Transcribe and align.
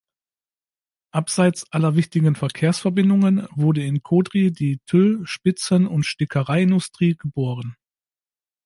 Abseits 1.11 1.71
aller 1.71 1.95
wichtigen 1.95 2.33
Verkehrsverbindungen 2.33 3.45
wurde 3.51 3.83
in 3.85 4.01
Caudry 4.01 4.51
die 4.51 4.79
Tüll-, 4.87 5.27
Spitzen- 5.27 5.85
und 5.85 6.07
Stickereiindustrie 6.07 7.13
geboren. 7.17 7.75